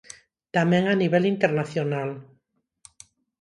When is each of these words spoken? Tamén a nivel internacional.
Tamén 0.55 0.83
a 0.87 0.95
nivel 1.01 1.23
internacional. 1.33 2.09